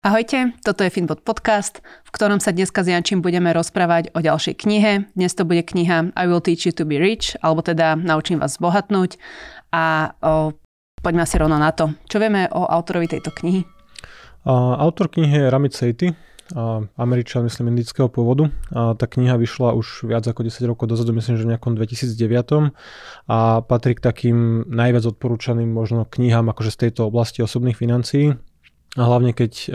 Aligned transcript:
Ahojte, 0.00 0.56
toto 0.64 0.80
je 0.80 0.88
Finbot 0.88 1.20
podcast, 1.20 1.84
v 1.84 2.10
ktorom 2.16 2.40
sa 2.40 2.56
dneska 2.56 2.80
s 2.80 2.88
Jančím 2.88 3.20
budeme 3.20 3.52
rozprávať 3.52 4.16
o 4.16 4.24
ďalšej 4.24 4.64
knihe. 4.64 5.12
Dnes 5.12 5.36
to 5.36 5.44
bude 5.44 5.60
kniha 5.60 6.16
I 6.16 6.24
will 6.24 6.40
teach 6.40 6.64
you 6.64 6.72
to 6.72 6.88
be 6.88 6.96
rich, 6.96 7.36
alebo 7.44 7.60
teda 7.60 8.00
Naučím 8.00 8.40
vás 8.40 8.56
zbohatnúť. 8.56 9.20
A 9.76 10.16
o, 10.24 10.56
poďme 11.04 11.28
asi 11.28 11.36
rovno 11.36 11.60
na 11.60 11.76
to. 11.76 11.92
Čo 12.08 12.16
vieme 12.16 12.48
o 12.48 12.64
autorovi 12.64 13.12
tejto 13.12 13.28
knihy? 13.28 13.68
A, 14.48 14.80
autor 14.80 15.12
knihy 15.12 15.36
je 15.36 15.52
Ramit 15.52 15.76
Sethi, 15.76 16.16
američan, 16.96 17.44
myslím, 17.44 17.76
indického 17.76 18.08
pôvodu. 18.08 18.48
A 18.72 18.96
tá 18.96 19.04
kniha 19.04 19.36
vyšla 19.36 19.76
už 19.76 20.08
viac 20.08 20.24
ako 20.24 20.48
10 20.48 20.64
rokov 20.64 20.88
dozadu, 20.88 21.12
myslím, 21.12 21.36
že 21.36 21.44
v 21.44 21.52
nejakom 21.52 21.76
2009 21.76 22.72
a 23.28 23.60
patrí 23.68 23.92
k 23.94 24.00
takým 24.00 24.64
najviac 24.64 25.04
odporúčaným 25.12 25.68
možno 25.68 26.08
knihám 26.08 26.48
akože 26.56 26.72
z 26.72 26.78
tejto 26.88 27.04
oblasti 27.04 27.44
osobných 27.44 27.76
financií. 27.76 28.32
A 28.98 29.06
hlavne 29.06 29.30
keď, 29.30 29.70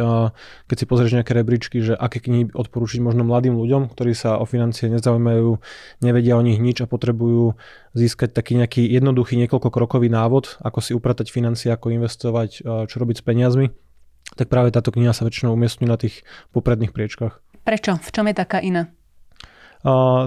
keď 0.68 0.76
si 0.76 0.86
pozrieš 0.86 1.16
nejaké 1.16 1.32
rebríčky, 1.32 1.80
že 1.80 1.96
aké 1.96 2.20
knihy 2.20 2.52
odporúčiť 2.52 3.00
možno 3.00 3.24
mladým 3.24 3.56
ľuďom, 3.56 3.88
ktorí 3.88 4.12
sa 4.12 4.36
o 4.36 4.44
financie 4.44 4.92
nezaujímajú, 4.92 5.56
nevedia 6.04 6.36
o 6.36 6.44
nich 6.44 6.60
nič 6.60 6.84
a 6.84 6.92
potrebujú 6.92 7.56
získať 7.96 8.36
taký 8.36 8.60
nejaký 8.60 8.84
jednoduchý 8.84 9.40
niekoľko 9.40 9.72
krokový 9.72 10.12
návod, 10.12 10.60
ako 10.60 10.80
si 10.84 10.92
upratať 10.92 11.32
financie, 11.32 11.72
ako 11.72 11.96
investovať, 11.96 12.60
čo 12.92 12.96
robiť 13.00 13.16
s 13.16 13.24
peniazmi, 13.24 13.72
tak 14.36 14.52
práve 14.52 14.76
táto 14.76 14.92
kniha 14.92 15.16
sa 15.16 15.24
väčšinou 15.24 15.56
umiestňuje 15.56 15.88
na 15.88 15.96
tých 15.96 16.28
popredných 16.52 16.92
priečkách. 16.92 17.40
Prečo? 17.64 17.96
V 17.96 18.10
čom 18.12 18.28
je 18.28 18.36
taká 18.36 18.60
iná? 18.60 18.92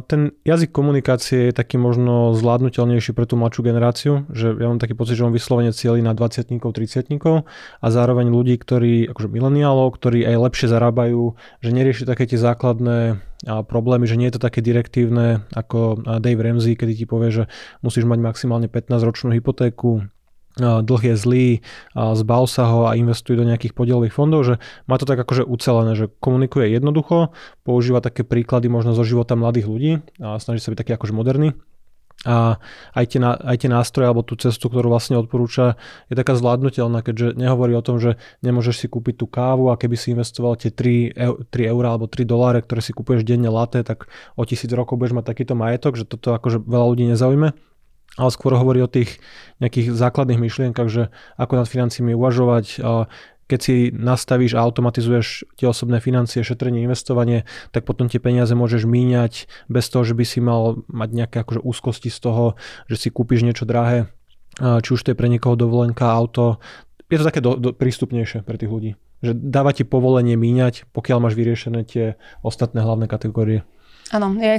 Ten 0.06 0.38
jazyk 0.46 0.70
komunikácie 0.70 1.50
je 1.50 1.54
taký 1.54 1.82
možno 1.82 2.30
zvládnutelnejší 2.38 3.10
pre 3.10 3.26
tú 3.26 3.34
mladšiu 3.34 3.62
generáciu, 3.66 4.12
že 4.30 4.54
ja 4.54 4.70
mám 4.70 4.78
taký 4.78 4.94
pocit, 4.94 5.18
že 5.18 5.26
on 5.26 5.34
vyslovene 5.34 5.74
cieli 5.74 5.98
na 5.98 6.14
20 6.14 6.46
30 6.46 7.10
a 7.82 7.86
zároveň 7.90 8.30
ľudí, 8.30 8.54
ktorí, 8.54 9.10
akože 9.10 9.26
mileniálov, 9.26 9.98
ktorí 9.98 10.22
aj 10.22 10.36
lepšie 10.46 10.70
zarábajú, 10.70 11.34
že 11.58 11.70
nerieši 11.74 12.06
také 12.06 12.30
tie 12.30 12.38
základné 12.38 13.18
problémy, 13.66 14.06
že 14.06 14.18
nie 14.18 14.30
je 14.30 14.38
to 14.38 14.46
také 14.46 14.62
direktívne 14.62 15.42
ako 15.50 16.06
Dave 16.22 16.42
Ramsey, 16.42 16.78
kedy 16.78 16.94
ti 16.94 17.06
povie, 17.10 17.30
že 17.30 17.44
musíš 17.82 18.06
mať 18.06 18.18
maximálne 18.22 18.70
15 18.70 18.94
ročnú 19.02 19.34
hypotéku, 19.34 20.06
dlh 20.58 21.02
je 21.02 21.14
zlý, 21.14 21.48
zbav 21.94 22.50
sa 22.50 22.66
ho 22.68 22.90
a 22.90 22.98
investuje 22.98 23.38
do 23.38 23.46
nejakých 23.46 23.72
podielových 23.78 24.12
fondov, 24.12 24.42
že 24.42 24.54
má 24.90 24.98
to 24.98 25.06
tak 25.06 25.22
akože 25.22 25.46
ucelené, 25.46 25.94
že 25.94 26.10
komunikuje 26.18 26.74
jednoducho, 26.74 27.30
používa 27.62 28.02
také 28.02 28.26
príklady 28.26 28.66
možno 28.66 28.92
zo 28.92 29.06
života 29.06 29.38
mladých 29.38 29.66
ľudí 29.70 29.92
a 30.18 30.42
snaží 30.42 30.58
sa 30.58 30.74
byť 30.74 30.78
taký 30.82 30.92
akože 30.98 31.14
moderný. 31.14 31.54
A 32.26 32.58
aj 32.98 33.14
tie, 33.14 33.22
aj 33.22 33.56
tie 33.62 33.70
nástroje 33.70 34.10
alebo 34.10 34.26
tú 34.26 34.34
cestu, 34.34 34.66
ktorú 34.66 34.90
vlastne 34.90 35.14
odporúča, 35.22 35.78
je 36.10 36.18
taká 36.18 36.34
zvládnutelná, 36.34 37.06
keďže 37.06 37.38
nehovorí 37.38 37.78
o 37.78 37.86
tom, 37.86 38.02
že 38.02 38.18
nemôžeš 38.42 38.74
si 38.82 38.86
kúpiť 38.90 39.22
tú 39.22 39.30
kávu 39.30 39.70
a 39.70 39.78
keby 39.78 39.94
si 39.94 40.10
investoval 40.18 40.58
tie 40.58 40.74
3, 40.74 41.46
3 41.46 41.46
eur 41.46 41.84
alebo 41.86 42.10
3 42.10 42.26
doláre, 42.26 42.58
ktoré 42.58 42.82
si 42.82 42.90
kúpuješ 42.90 43.22
denne 43.22 43.54
latte, 43.54 43.86
tak 43.86 44.10
o 44.34 44.42
tisíc 44.42 44.66
rokov 44.74 44.98
budeš 44.98 45.14
mať 45.14 45.30
takýto 45.30 45.54
majetok, 45.54 45.94
že 45.94 46.10
toto 46.10 46.34
akože 46.34 46.58
veľa 46.66 46.86
ľudí 46.90 47.06
nezaujme 47.06 47.54
ale 48.18 48.34
skôr 48.34 48.52
hovorí 48.58 48.82
o 48.82 48.90
tých 48.90 49.22
nejakých 49.62 49.94
základných 49.94 50.42
myšlienkach, 50.42 50.90
že 50.90 51.14
ako 51.38 51.62
nad 51.62 51.70
financiami 51.70 52.18
uvažovať, 52.18 52.82
keď 53.48 53.60
si 53.64 53.88
nastavíš 53.94 54.58
a 54.58 54.62
automatizuješ 54.66 55.56
tie 55.56 55.66
osobné 55.70 56.04
financie, 56.04 56.44
šetrenie, 56.44 56.84
investovanie, 56.84 57.48
tak 57.72 57.88
potom 57.88 58.10
tie 58.10 58.20
peniaze 58.20 58.52
môžeš 58.52 58.84
míňať 58.84 59.48
bez 59.72 59.88
toho, 59.88 60.04
že 60.04 60.12
by 60.12 60.24
si 60.28 60.44
mal 60.44 60.84
mať 60.92 61.08
nejaké 61.16 61.36
akože 61.40 61.64
úzkosti 61.64 62.12
z 62.12 62.18
toho, 62.20 62.44
že 62.92 63.00
si 63.00 63.08
kúpiš 63.08 63.46
niečo 63.48 63.64
drahé, 63.64 64.12
či 64.58 64.90
už 64.92 65.00
to 65.00 65.14
je 65.14 65.18
pre 65.18 65.32
niekoho 65.32 65.56
dovolenka, 65.56 66.12
auto. 66.12 66.60
Je 67.08 67.16
to 67.16 67.24
také 67.24 67.40
do, 67.40 67.56
do, 67.56 67.72
prístupnejšie 67.72 68.44
pre 68.44 68.60
tých 68.60 68.68
ľudí. 68.68 68.90
Že 69.24 69.32
dáva 69.48 69.72
ti 69.72 69.82
povolenie 69.82 70.36
míňať, 70.36 70.90
pokiaľ 70.92 71.18
máš 71.24 71.34
vyriešené 71.34 71.88
tie 71.88 72.20
ostatné 72.44 72.84
hlavné 72.84 73.08
kategórie. 73.08 73.64
Áno, 74.12 74.36
ja 74.36 74.56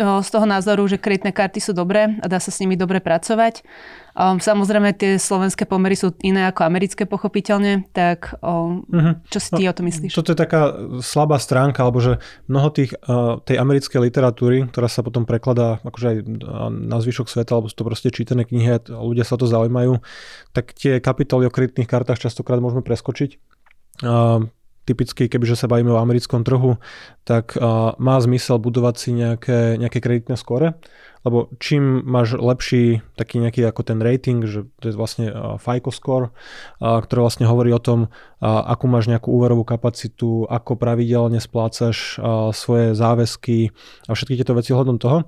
z 0.00 0.28
toho 0.32 0.48
názoru, 0.48 0.88
že 0.88 0.96
kreditné 0.96 1.36
karty 1.36 1.60
sú 1.60 1.76
dobré 1.76 2.16
a 2.24 2.24
dá 2.24 2.40
sa 2.40 2.48
s 2.48 2.64
nimi 2.64 2.80
dobre 2.80 3.04
pracovať. 3.04 3.60
Um, 4.12 4.40
samozrejme, 4.40 4.92
tie 4.96 5.16
slovenské 5.16 5.64
pomery 5.64 5.96
sú 5.96 6.12
iné 6.24 6.48
ako 6.48 6.64
americké, 6.68 7.04
pochopiteľne, 7.08 7.88
tak 7.96 8.36
um, 8.44 8.84
uh-huh. 8.88 9.20
čo 9.28 9.40
si 9.40 9.48
ty 9.56 9.64
no, 9.64 9.72
o 9.72 9.76
to 9.76 9.82
myslíš? 9.84 10.12
Toto 10.16 10.32
je 10.32 10.38
taká 10.40 10.72
slabá 11.00 11.36
stránka, 11.40 11.84
alebo 11.84 12.00
že 12.00 12.20
mnoho 12.48 12.68
tých, 12.72 12.92
uh, 13.08 13.40
tej 13.44 13.60
americkej 13.60 14.00
literatúry, 14.00 14.68
ktorá 14.68 14.88
sa 14.88 15.04
potom 15.04 15.28
prekladá 15.28 15.80
akože 15.84 16.06
aj 16.08 16.16
na 16.72 16.96
zvyšok 17.00 17.28
sveta, 17.28 17.56
alebo 17.56 17.72
sú 17.72 17.76
to 17.76 17.88
proste 17.88 18.08
čítané 18.12 18.44
knihy 18.48 18.76
a 18.76 19.00
ľudia 19.00 19.24
sa 19.24 19.40
to 19.40 19.48
zaujímajú, 19.48 20.00
tak 20.56 20.72
tie 20.76 21.00
kapitoly 21.00 21.48
o 21.48 21.52
kreditných 21.52 21.88
kartách 21.88 22.20
častokrát 22.20 22.60
môžeme 22.60 22.84
preskočiť. 22.84 23.40
Uh, 24.04 24.48
typicky, 24.92 25.32
kebyže 25.32 25.56
sa 25.56 25.66
bavíme 25.72 25.88
o 25.96 25.98
americkom 25.98 26.44
trhu, 26.44 26.76
tak 27.24 27.56
uh, 27.56 27.96
má 27.96 28.20
zmysel 28.20 28.60
budovať 28.60 28.94
si 29.00 29.10
nejaké, 29.16 29.80
nejaké 29.80 30.04
kreditné 30.04 30.36
skore, 30.36 30.76
lebo 31.24 31.48
čím 31.56 32.04
máš 32.04 32.36
lepší 32.36 33.00
taký 33.16 33.40
nejaký 33.40 33.64
ako 33.64 33.82
ten 33.88 33.98
rating, 34.04 34.44
že 34.44 34.68
to 34.84 34.92
je 34.92 34.94
vlastne 34.94 35.32
uh, 35.32 35.56
FICO 35.56 35.88
score, 35.88 36.26
uh, 36.28 37.00
ktoré 37.00 37.24
vlastne 37.24 37.48
hovorí 37.48 37.72
o 37.72 37.80
tom, 37.80 38.12
uh, 38.12 38.68
akú 38.68 38.90
máš 38.92 39.08
nejakú 39.08 39.32
úverovú 39.32 39.64
kapacitu, 39.64 40.44
ako 40.52 40.76
pravidelne 40.76 41.40
splácaš 41.40 42.20
uh, 42.20 42.52
svoje 42.52 42.92
záväzky 42.92 43.72
a 44.06 44.12
všetky 44.12 44.36
tieto 44.42 44.52
veci 44.52 44.76
hľadom 44.76 45.00
toho, 45.00 45.24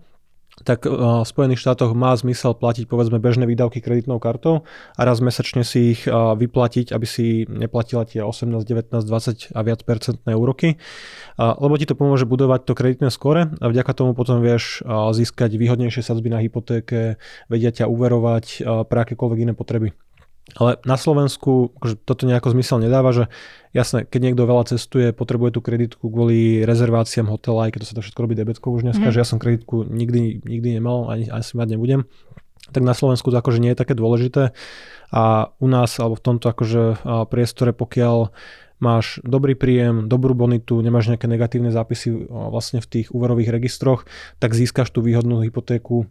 tak 0.63 0.87
v 0.87 1.27
Spojených 1.27 1.59
štátoch 1.59 1.99
má 1.99 2.15
zmysel 2.15 2.55
platiť 2.55 2.87
povedzme 2.87 3.19
bežné 3.19 3.43
výdavky 3.43 3.83
kreditnou 3.83 4.23
kartou 4.23 4.63
a 4.95 5.01
raz 5.03 5.19
mesačne 5.19 5.67
si 5.67 5.99
ich 5.99 6.07
vyplatiť, 6.07 6.95
aby 6.95 7.07
si 7.09 7.43
neplatila 7.51 8.07
tie 8.07 8.23
18, 8.23 8.63
19, 8.63 8.95
20 8.95 9.51
a 9.51 9.61
viac 9.67 9.83
percentné 9.83 10.39
úroky, 10.39 10.79
lebo 11.41 11.75
ti 11.75 11.91
to 11.91 11.99
pomôže 11.99 12.29
budovať 12.29 12.71
to 12.71 12.79
kreditné 12.79 13.11
skore 13.11 13.51
a 13.51 13.67
vďaka 13.67 13.93
tomu 13.97 14.15
potom 14.15 14.39
vieš 14.39 14.87
získať 14.87 15.59
výhodnejšie 15.59 16.07
sadzby 16.07 16.31
na 16.31 16.39
hypotéke, 16.39 17.19
vedia 17.51 17.75
ťa 17.75 17.91
uverovať 17.91 18.63
pre 18.87 18.99
akékoľvek 19.03 19.39
iné 19.51 19.55
potreby. 19.57 19.91
Ale 20.53 20.77
na 20.85 21.01
Slovensku 21.01 21.73
akože 21.81 22.05
toto 22.05 22.29
nejako 22.29 22.53
zmysel 22.53 22.77
nedáva, 22.85 23.17
že 23.17 23.33
jasné, 23.73 24.05
keď 24.05 24.21
niekto 24.21 24.45
veľa 24.45 24.77
cestuje, 24.77 25.17
potrebuje 25.17 25.57
tú 25.57 25.61
kreditku 25.65 26.05
kvôli 26.13 26.69
rezerváciám 26.69 27.33
hotela, 27.33 27.67
aj 27.67 27.71
keď 27.75 27.81
to 27.81 27.89
sa 27.89 27.97
to 27.97 28.05
všetko 28.05 28.21
robí 28.21 28.37
debetkou 28.37 28.69
už 28.77 28.85
dneska, 28.85 29.09
mm. 29.09 29.13
že 29.17 29.21
ja 29.25 29.27
som 29.27 29.41
kreditku 29.41 29.89
nikdy, 29.89 30.45
nikdy 30.45 30.77
nemal, 30.77 31.09
ani, 31.09 31.33
asi 31.33 31.57
mať 31.57 31.75
nebudem, 31.75 32.05
tak 32.77 32.85
na 32.85 32.93
Slovensku 32.93 33.33
to 33.33 33.41
akože 33.41 33.57
nie 33.57 33.73
je 33.73 33.81
také 33.81 33.97
dôležité 33.97 34.53
a 35.09 35.49
u 35.59 35.67
nás 35.67 35.97
alebo 35.97 36.21
v 36.21 36.25
tomto 36.29 36.47
akože 36.53 36.83
priestore, 37.33 37.73
pokiaľ 37.73 38.29
máš 38.85 39.25
dobrý 39.25 39.57
príjem, 39.57 40.13
dobrú 40.13 40.37
bonitu, 40.37 40.77
nemáš 40.85 41.09
nejaké 41.09 41.25
negatívne 41.25 41.73
zápisy 41.73 42.29
vlastne 42.29 42.85
v 42.85 42.91
tých 42.91 43.07
úverových 43.17 43.49
registroch, 43.49 44.05
tak 44.43 44.53
získaš 44.53 44.93
tú 44.93 45.01
výhodnú 45.01 45.41
hypotéku 45.41 46.05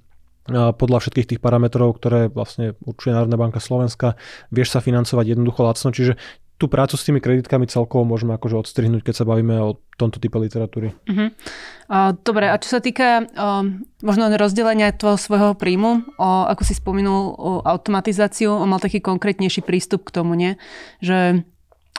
podľa 0.50 1.00
všetkých 1.00 1.30
tých 1.36 1.42
parametrov, 1.44 1.96
ktoré 1.96 2.28
vlastne 2.28 2.76
určuje 2.84 3.16
Národná 3.16 3.40
banka 3.40 3.64
Slovenska, 3.64 4.20
vieš 4.52 4.76
sa 4.76 4.84
financovať 4.84 5.36
jednoducho 5.36 5.64
lacno, 5.64 5.96
čiže 5.96 6.20
tú 6.62 6.72
prácu 6.72 6.96
s 6.96 7.04
tými 7.04 7.20
kreditkami 7.20 7.68
celkovo 7.68 8.08
môžeme 8.08 8.38
akože 8.38 8.56
odstrihnúť, 8.56 9.04
keď 9.04 9.16
sa 9.20 9.28
bavíme 9.28 9.58
o 9.60 9.84
tomto 10.00 10.22
type 10.22 10.38
literatúry. 10.38 10.96
Uh-huh. 11.10 11.28
Uh, 11.92 12.16
dobre, 12.24 12.48
a 12.48 12.56
čo 12.62 12.78
sa 12.78 12.80
týka 12.80 13.26
uh, 13.26 13.68
možno 14.00 14.32
rozdelenia 14.32 14.96
tvojho 14.96 15.20
svojho 15.20 15.50
príjmu, 15.60 16.08
uh, 16.16 16.48
ako 16.54 16.64
si 16.64 16.78
spomenul 16.78 17.20
uh, 17.20 17.36
automatizáciu, 17.68 18.54
on 18.54 18.70
mal 18.70 18.80
taký 18.80 19.04
konkrétnejší 19.04 19.66
prístup 19.66 20.08
k 20.08 20.16
tomu, 20.16 20.40
nie? 20.40 20.56
Že 21.04 21.44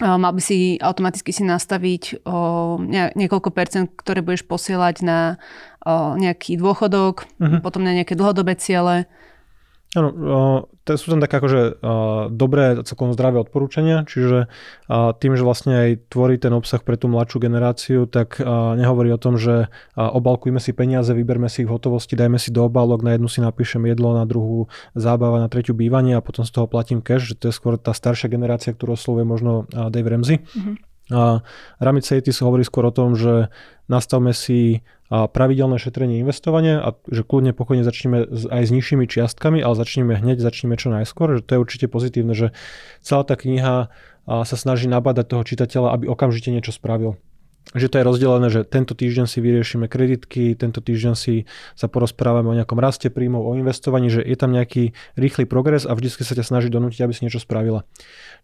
mal 0.03 0.35
by 0.35 0.43
si 0.43 0.75
automaticky 0.83 1.31
si 1.31 1.47
nastaviť 1.47 2.27
o, 2.27 2.83
niekoľko 3.15 3.51
percent, 3.55 3.87
ktoré 3.95 4.27
budeš 4.27 4.43
posielať 4.43 5.07
na 5.07 5.19
o, 5.31 5.37
nejaký 6.17 6.57
dôchodok, 6.57 7.29
uh-huh. 7.39 7.61
potom 7.61 7.85
na 7.85 7.93
nejaké 7.93 8.17
dlhodobé 8.17 8.57
ciele 8.57 9.05
Áno, 9.95 10.11
to 10.83 10.99
sú 10.99 11.15
tam 11.15 11.23
také 11.23 11.39
akože 11.39 11.79
dobré, 12.35 12.83
celkom 12.83 13.15
zdravé 13.15 13.39
odporúčania, 13.39 14.03
čiže 14.03 14.51
tým, 14.91 15.33
že 15.39 15.47
vlastne 15.47 15.75
aj 15.87 16.11
tvorí 16.11 16.35
ten 16.35 16.51
obsah 16.51 16.83
pre 16.83 16.99
tú 16.99 17.07
mladšiu 17.07 17.39
generáciu, 17.39 18.11
tak 18.11 18.43
nehovorí 18.75 19.15
o 19.15 19.23
tom, 19.23 19.39
že 19.39 19.71
obalkujme 19.95 20.59
si 20.59 20.75
peniaze, 20.75 21.15
vyberme 21.15 21.47
si 21.47 21.63
ich 21.63 21.71
v 21.71 21.79
hotovosti, 21.79 22.19
dajme 22.19 22.43
si 22.43 22.51
do 22.51 22.67
obálok, 22.67 23.07
na 23.07 23.15
jednu 23.15 23.31
si 23.31 23.39
napíšem 23.39 23.87
jedlo, 23.87 24.19
na 24.19 24.27
druhú 24.27 24.67
zábava, 24.99 25.39
na 25.39 25.47
tretiu 25.47 25.79
bývanie 25.79 26.19
a 26.19 26.25
potom 26.27 26.43
z 26.43 26.51
toho 26.51 26.67
platím 26.67 26.99
cash, 26.99 27.31
že 27.31 27.39
to 27.39 27.45
je 27.49 27.55
skôr 27.55 27.79
tá 27.79 27.95
staršia 27.95 28.27
generácia, 28.27 28.75
ktorú 28.75 28.99
oslovuje 28.99 29.23
možno 29.23 29.71
Dave 29.71 30.11
Ramsey. 30.11 30.43
Mm-hmm. 30.43 30.94
A 31.13 31.45
Ramit 31.81 32.09
Sejtis 32.09 32.41
hovorí 32.41 32.65
skôr 32.65 32.89
o 32.89 32.95
tom, 32.95 33.13
že 33.13 33.53
nastavme 33.93 34.33
si 34.33 34.81
pravidelné 35.13 35.77
šetrenie 35.77 36.25
investovania 36.25 36.81
a 36.81 36.97
že 37.13 37.21
kľudne 37.21 37.53
pokojne 37.53 37.85
začneme 37.85 38.25
aj 38.49 38.63
s 38.65 38.71
nižšími 38.73 39.05
čiastkami, 39.05 39.61
ale 39.61 39.77
začneme 39.77 40.17
hneď, 40.17 40.41
začneme 40.41 40.81
čo 40.81 40.89
najskôr, 40.89 41.39
že 41.39 41.45
to 41.45 41.51
je 41.55 41.63
určite 41.63 41.87
pozitívne, 41.93 42.33
že 42.33 42.57
celá 43.05 43.21
tá 43.29 43.37
kniha 43.37 43.93
sa 44.25 44.57
snaží 44.57 44.89
nabádať 44.89 45.37
toho 45.37 45.45
čitateľa, 45.45 45.93
aby 45.93 46.05
okamžite 46.09 46.49
niečo 46.49 46.73
spravil. 46.73 47.21
Že 47.73 47.89
to 47.89 47.97
je 47.97 48.05
rozdelené, 48.05 48.53
že 48.53 48.61
tento 48.69 48.93
týždeň 48.93 49.25
si 49.25 49.41
vyriešime 49.41 49.89
kreditky, 49.89 50.53
tento 50.53 50.85
týždeň 50.85 51.15
si 51.17 51.49
sa 51.73 51.89
porozprávame 51.89 52.53
o 52.53 52.59
nejakom 52.59 52.77
raste 52.77 53.09
príjmov, 53.09 53.41
o 53.41 53.57
investovaní, 53.57 54.13
že 54.13 54.21
je 54.21 54.37
tam 54.37 54.53
nejaký 54.53 54.93
rýchly 55.17 55.49
progres 55.49 55.89
a 55.89 55.97
vždy 55.97 56.09
sa 56.21 56.37
ťa 56.37 56.45
snaží 56.45 56.69
donútiť, 56.69 57.01
aby 57.01 57.17
si 57.17 57.25
niečo 57.25 57.41
spravila. 57.41 57.89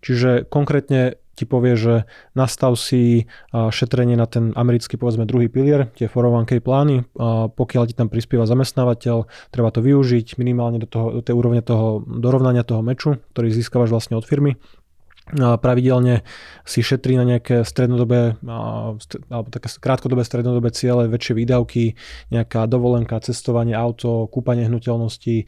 Čiže 0.01 0.49
konkrétne 0.49 1.21
ti 1.37 1.49
povie, 1.49 1.73
že 1.73 2.05
nastav 2.37 2.77
si 2.77 3.25
šetrenie 3.53 4.13
na 4.13 4.29
ten 4.29 4.53
americký 4.53 5.01
povedzme 5.01 5.25
druhý 5.25 5.49
pilier, 5.49 5.89
tie 5.97 6.05
401k 6.05 6.61
plány, 6.61 7.09
pokiaľ 7.57 7.85
ti 7.89 7.95
tam 7.97 8.13
prispieva 8.13 8.45
zamestnávateľ, 8.45 9.25
treba 9.49 9.73
to 9.73 9.81
využiť 9.81 10.37
minimálne 10.37 10.77
do, 10.77 10.85
toho, 10.85 11.17
do 11.17 11.23
tej 11.25 11.33
úrovne 11.33 11.65
toho 11.65 12.05
dorovnania 12.05 12.61
toho 12.61 12.85
meču, 12.85 13.17
ktorý 13.33 13.57
získavaš 13.57 13.89
vlastne 13.89 14.21
od 14.21 14.29
firmy 14.29 14.61
pravidelne 15.35 16.27
si 16.67 16.83
šetrí 16.83 17.15
na 17.15 17.25
nejaké 17.27 17.63
strednodobé 17.63 18.39
alebo 18.43 19.49
také 19.51 19.71
krátkodobé 19.79 20.27
strednodobé 20.27 20.75
ciele, 20.75 21.11
väčšie 21.11 21.35
výdavky, 21.39 21.95
nejaká 22.35 22.67
dovolenka, 22.67 23.23
cestovanie, 23.23 23.75
auto, 23.75 24.27
kúpanie 24.31 24.67
hnutelností 24.67 25.47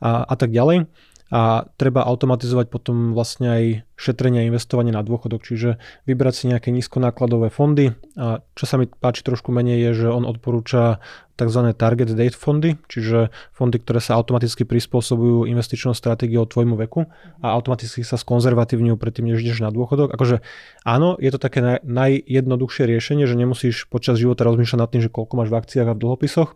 a, 0.00 0.24
a 0.28 0.34
tak 0.36 0.52
ďalej 0.52 0.88
a 1.32 1.64
treba 1.80 2.04
automatizovať 2.04 2.68
potom 2.68 3.16
vlastne 3.16 3.48
aj 3.48 3.64
šetrenie 3.96 4.44
a 4.44 4.48
investovanie 4.52 4.92
na 4.92 5.00
dôchodok, 5.00 5.40
čiže 5.40 5.80
vybrať 6.04 6.34
si 6.36 6.44
nejaké 6.52 6.68
nízkonákladové 6.68 7.48
fondy 7.48 7.96
a 8.20 8.44
čo 8.52 8.64
sa 8.68 8.76
mi 8.76 8.84
páči 8.84 9.24
trošku 9.24 9.48
menej 9.48 9.80
je, 9.80 10.04
že 10.04 10.06
on 10.12 10.28
odporúča 10.28 11.00
tzv. 11.40 11.72
target 11.72 12.12
date 12.12 12.36
fondy, 12.36 12.76
čiže 12.84 13.32
fondy, 13.56 13.80
ktoré 13.80 14.04
sa 14.04 14.20
automaticky 14.20 14.68
prispôsobujú 14.68 15.48
investičnou 15.48 15.96
stratégiou 15.96 16.44
tvojmu 16.44 16.76
veku 16.84 17.08
a 17.40 17.56
automaticky 17.56 18.04
sa 18.04 18.20
skonzervatívňujú 18.20 19.00
predtým, 19.00 19.32
než 19.32 19.40
ideš 19.40 19.64
na 19.64 19.72
dôchodok. 19.72 20.12
Akože 20.12 20.44
áno, 20.84 21.16
je 21.16 21.32
to 21.32 21.40
také 21.40 21.64
naj, 21.64 21.80
najjednoduchšie 21.80 22.84
riešenie, 22.84 23.24
že 23.24 23.40
nemusíš 23.40 23.88
počas 23.88 24.20
života 24.20 24.44
rozmýšľať 24.44 24.78
nad 24.84 24.90
tým, 24.92 25.00
že 25.00 25.08
koľko 25.08 25.32
máš 25.40 25.48
v 25.48 25.58
akciách 25.64 25.88
a 25.88 25.96
v 25.96 26.02
dlhopisoch, 26.04 26.52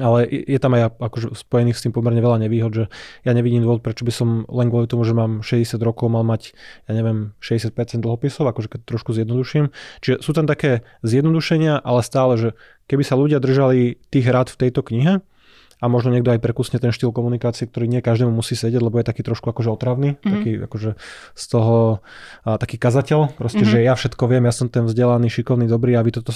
ale 0.00 0.24
je 0.24 0.56
tam 0.56 0.72
aj 0.72 0.96
akože 0.96 1.36
spojených 1.36 1.76
s 1.76 1.84
tým 1.84 1.92
pomerne 1.92 2.24
veľa 2.24 2.40
nevýhod, 2.48 2.72
že 2.72 2.84
ja 3.28 3.32
nevidím 3.36 3.60
dôvod, 3.60 3.84
prečo 3.84 4.08
by 4.08 4.12
som 4.12 4.28
len 4.48 4.72
kvôli 4.72 4.88
tomu, 4.88 5.04
že 5.04 5.12
mám 5.12 5.44
60 5.44 5.76
rokov, 5.84 6.08
mal 6.08 6.24
mať, 6.24 6.56
ja 6.88 6.92
neviem, 6.96 7.36
60% 7.44 8.00
dlhopisov, 8.00 8.48
akože 8.48 8.72
keď 8.72 8.80
trošku 8.88 9.12
zjednoduším. 9.12 9.68
Čiže 10.00 10.24
sú 10.24 10.32
tam 10.32 10.48
také 10.48 10.86
zjednodušenia, 11.04 11.84
ale 11.84 12.00
stále, 12.00 12.40
že 12.40 12.48
keby 12.88 13.04
sa 13.04 13.20
ľudia 13.20 13.36
držali 13.36 14.00
tých 14.08 14.26
rád 14.32 14.48
v 14.48 14.68
tejto 14.68 14.80
knihe, 14.80 15.20
a 15.82 15.90
možno 15.90 16.14
niekto 16.14 16.30
aj 16.30 16.38
prekusne 16.38 16.78
ten 16.78 16.94
štýl 16.94 17.10
komunikácie, 17.10 17.66
ktorý 17.66 17.90
nie 17.90 17.98
každému 17.98 18.30
musí 18.30 18.54
sedieť, 18.54 18.78
lebo 18.78 19.02
je 19.02 19.06
taký 19.10 19.26
trošku 19.26 19.50
akože 19.50 19.66
otravný, 19.74 20.14
mm-hmm. 20.14 20.30
taký 20.30 20.50
akože 20.70 20.90
z 21.34 21.44
toho 21.50 21.98
a, 22.46 22.54
taký 22.54 22.78
kazateľ, 22.78 23.34
proste, 23.34 23.66
mm-hmm. 23.66 23.82
že 23.82 23.86
ja 23.90 23.98
všetko 23.98 24.30
viem, 24.30 24.46
ja 24.46 24.54
som 24.54 24.70
ten 24.70 24.86
vzdelaný, 24.86 25.26
šikovný, 25.26 25.66
dobrý 25.66 25.98
a 25.98 26.06
vy 26.06 26.14
toto 26.14 26.30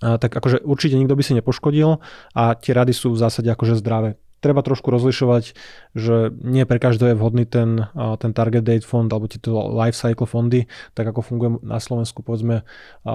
tak 0.00 0.30
akože 0.30 0.66
určite 0.66 0.98
nikto 0.98 1.14
by 1.14 1.22
si 1.22 1.36
nepoškodil 1.38 2.02
a 2.34 2.42
tie 2.58 2.72
rady 2.74 2.90
sú 2.90 3.14
v 3.14 3.20
zásade 3.20 3.46
akože 3.50 3.78
zdravé. 3.78 4.18
Treba 4.42 4.60
trošku 4.60 4.92
rozlišovať, 4.92 5.56
že 5.96 6.28
nie 6.44 6.68
pre 6.68 6.76
každého 6.76 7.16
je 7.16 7.18
vhodný 7.18 7.48
ten, 7.48 7.88
ten 8.20 8.36
target 8.36 8.60
date 8.60 8.84
fond 8.84 9.08
alebo 9.08 9.24
tieto 9.24 9.56
life 9.72 9.96
cycle 9.96 10.28
fondy, 10.28 10.68
tak 10.92 11.08
ako 11.08 11.24
funguje 11.24 11.50
na 11.64 11.80
Slovensku 11.80 12.20
povedzme 12.20 12.60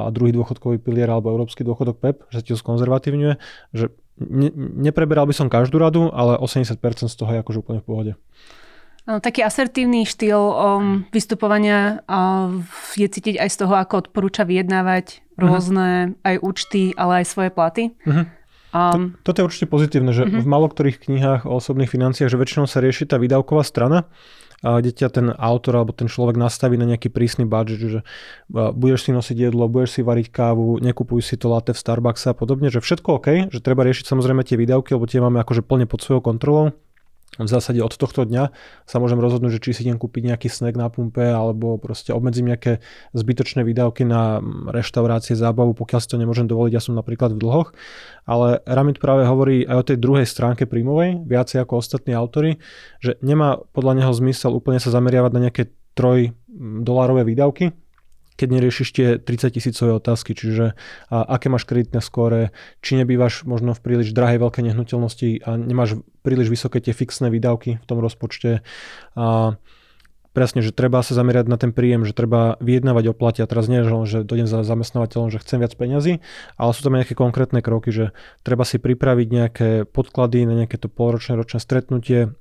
druhý 0.09 0.33
dôchodkový 0.33 0.81
pilier 0.81 1.05
alebo 1.05 1.29
európsky 1.29 1.61
dôchodok 1.61 2.01
PEP, 2.01 2.17
že 2.33 2.41
ti 2.41 2.57
to 2.57 2.57
skonzervatívňuje, 2.57 3.37
že 3.77 3.93
ne, 4.17 4.49
nepreberal 4.89 5.29
by 5.29 5.37
som 5.37 5.53
každú 5.53 5.77
radu, 5.77 6.09
ale 6.09 6.41
80% 6.41 6.81
z 7.05 7.15
toho 7.15 7.29
je 7.29 7.39
akože 7.45 7.61
úplne 7.61 7.79
v 7.81 7.85
pohode. 7.85 8.13
Taký 9.09 9.41
asertívny 9.41 10.05
štýl 10.05 10.37
um, 10.37 11.01
vystupovania 11.09 12.05
uh, 12.05 12.53
je 12.93 13.09
cítiť 13.09 13.41
aj 13.41 13.49
z 13.49 13.57
toho, 13.65 13.73
ako 13.73 14.05
odporúča 14.05 14.45
vyjednávať. 14.45 15.25
Rôzne 15.39 15.87
uh-huh. 16.13 16.27
aj 16.27 16.35
účty, 16.43 16.81
ale 16.99 17.23
aj 17.23 17.25
svoje 17.31 17.49
platy. 17.49 17.83
Uh-huh. 18.03 18.27
Um, 18.69 19.17
to, 19.23 19.33
toto 19.33 19.37
je 19.41 19.47
určite 19.49 19.67
pozitívne, 19.71 20.11
že 20.13 20.27
uh-huh. 20.27 20.43
v 20.43 20.47
maloktorých 20.47 21.01
knihách 21.01 21.49
o 21.49 21.57
osobných 21.57 21.89
financiách, 21.89 22.29
že 22.29 22.37
väčšinou 22.37 22.67
sa 22.67 22.83
rieši 22.83 23.09
tá 23.09 23.17
výdavková 23.17 23.65
strana, 23.65 24.05
a 24.59 24.83
kde 24.83 24.91
ťa 24.91 25.07
ten 25.07 25.27
autor 25.31 25.79
alebo 25.79 25.95
ten 25.95 26.11
človek 26.11 26.35
nastaví 26.35 26.75
na 26.75 26.83
nejaký 26.83 27.07
prísny 27.07 27.47
budget, 27.47 27.79
že 27.79 27.99
budeš 28.51 29.07
si 29.07 29.11
nosiť 29.15 29.37
jedlo, 29.47 29.71
budeš 29.71 29.99
si 29.99 30.01
variť 30.03 30.27
kávu, 30.35 30.83
nekupuj 30.83 31.23
si 31.23 31.39
to 31.39 31.47
latte 31.47 31.71
v 31.71 31.79
Starbucks 31.79 32.27
a 32.27 32.35
podobne, 32.35 32.67
že 32.67 32.83
všetko 32.83 33.23
OK, 33.23 33.27
že 33.47 33.63
treba 33.63 33.87
riešiť 33.87 34.03
samozrejme 34.03 34.43
tie 34.43 34.59
výdavky, 34.59 34.99
lebo 34.99 35.07
tie 35.07 35.23
máme 35.23 35.39
akože 35.39 35.63
plne 35.63 35.87
pod 35.87 36.03
svojou 36.03 36.19
kontrolou 36.19 36.75
v 37.37 37.45
zásade 37.45 37.77
od 37.79 37.93
tohto 37.93 38.25
dňa 38.25 38.49
sa 38.89 38.97
môžem 38.97 39.21
rozhodnúť, 39.21 39.59
že 39.59 39.63
či 39.63 39.71
si 39.71 39.81
idem 39.85 40.01
kúpiť 40.01 40.33
nejaký 40.33 40.49
snack 40.49 40.73
na 40.73 40.89
pumpe 40.89 41.21
alebo 41.21 41.77
proste 41.77 42.09
obmedzím 42.09 42.49
nejaké 42.49 42.81
zbytočné 43.13 43.61
výdavky 43.61 44.01
na 44.03 44.41
reštaurácie, 44.73 45.37
zábavu, 45.37 45.77
pokiaľ 45.77 45.99
si 46.01 46.09
to 46.09 46.17
nemôžem 46.17 46.49
dovoliť, 46.49 46.73
ja 46.73 46.81
som 46.81 46.97
napríklad 46.97 47.37
v 47.37 47.41
dlhoch. 47.45 47.69
Ale 48.25 48.65
Ramit 48.65 48.97
práve 48.97 49.29
hovorí 49.29 49.61
aj 49.63 49.77
o 49.77 49.87
tej 49.87 49.97
druhej 50.01 50.25
stránke 50.25 50.65
príjmovej, 50.65 51.29
viacej 51.29 51.61
ako 51.63 51.79
ostatní 51.79 52.17
autory, 52.17 52.57
že 52.97 53.15
nemá 53.21 53.61
podľa 53.71 54.03
neho 54.03 54.11
zmysel 54.11 54.57
úplne 54.57 54.81
sa 54.81 54.89
zameriavať 54.89 55.31
na 55.31 55.43
nejaké 55.47 55.63
troj 55.93 56.33
dolárové 56.81 57.23
výdavky, 57.23 57.71
keď 58.39 58.47
neriešiš 58.55 58.87
tie 58.95 59.07
30 59.19 59.59
tisícové 59.59 59.91
otázky, 59.99 60.31
čiže 60.31 60.79
a, 61.11 61.27
aké 61.35 61.51
máš 61.51 61.67
kreditné 61.67 61.99
skóre, 61.99 62.55
či 62.79 62.95
nebývaš 62.95 63.43
možno 63.43 63.75
v 63.75 63.83
príliš 63.83 64.15
drahej 64.15 64.39
veľkej 64.39 64.63
nehnuteľnosti 64.71 65.43
a 65.43 65.59
nemáš 65.59 65.99
príliš 66.23 66.47
vysoké 66.47 66.79
tie 66.79 66.95
fixné 66.95 67.27
výdavky 67.27 67.83
v 67.83 67.85
tom 67.85 67.99
rozpočte. 67.99 68.63
A, 69.19 69.59
presne, 70.39 70.61
že 70.61 70.71
treba 70.71 71.01
sa 71.01 71.17
zamerať 71.17 71.49
na 71.49 71.57
ten 71.59 71.73
príjem, 71.73 72.05
že 72.05 72.13
treba 72.13 72.55
vyjednávať 72.61 73.11
o 73.11 73.17
plate 73.17 73.41
a 73.43 73.49
teraz 73.49 73.67
nie, 73.67 73.81
že, 73.81 73.91
že 74.05 74.17
dojdem 74.23 74.47
za 74.47 74.61
zamestnávateľom, 74.63 75.33
že 75.33 75.41
chcem 75.41 75.59
viac 75.59 75.73
peňazí, 75.73 76.23
ale 76.55 76.71
sú 76.71 76.81
tam 76.85 76.95
nejaké 76.95 77.17
konkrétne 77.17 77.59
kroky, 77.59 77.89
že 77.91 78.05
treba 78.45 78.63
si 78.63 78.77
pripraviť 78.77 79.27
nejaké 79.27 79.69
podklady 79.89 80.45
na 80.45 80.63
nejaké 80.63 80.77
to 80.77 80.87
polročné, 80.87 81.35
ročné 81.35 81.59
stretnutie, 81.59 82.31